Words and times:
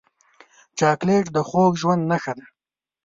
چاکلېټ 0.77 1.25
د 1.35 1.37
خوږ 1.47 1.73
ژوند 1.81 2.03
نښه 2.11 2.33
ده. 2.37 2.45